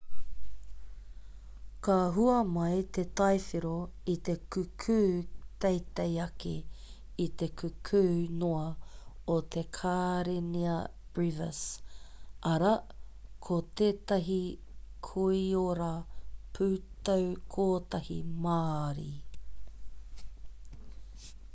ka 1.85 1.97
hua 2.13 2.37
mai 2.55 2.77
te 2.95 3.01
tai 3.19 3.35
whero 3.47 3.73
i 4.13 4.15
te 4.27 4.33
kukū 4.55 4.95
teitei 5.65 6.15
ake 6.27 6.53
i 7.25 7.27
te 7.41 7.49
kukū 7.61 8.01
noa 8.39 8.63
o 9.35 9.37
te 9.55 9.63
karenia 9.77 10.79
brevis 11.17 11.61
arā 12.53 12.73
ko 13.49 13.61
tētahi 13.83 14.41
koiora 15.11 15.93
pūtau-kotahi 16.57 18.21
māori 18.47 19.09